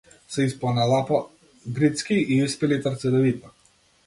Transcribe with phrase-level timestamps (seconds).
[0.35, 1.19] Се испоналапа
[1.77, 3.55] грицки и испи литар цедевита.